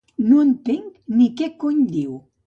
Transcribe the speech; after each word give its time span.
No 0.29 0.37
entenc 0.43 0.87
ni 1.19 1.27
què 1.41 1.49
cony 1.65 1.85
diu. 1.91 2.17